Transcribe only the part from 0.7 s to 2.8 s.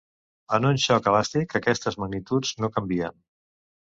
xoc elàstic, aquestes magnituds no